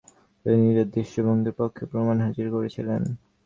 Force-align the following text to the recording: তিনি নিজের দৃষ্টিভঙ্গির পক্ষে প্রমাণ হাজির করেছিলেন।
তিনি 0.45 0.57
নিজের 0.61 0.87
দৃষ্টিভঙ্গির 0.93 1.57
পক্ষে 1.59 1.83
প্রমাণ 1.91 2.17
হাজির 2.25 2.47
করেছিলেন। 2.51 3.01